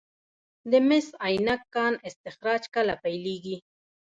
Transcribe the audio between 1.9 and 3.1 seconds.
استخراج کله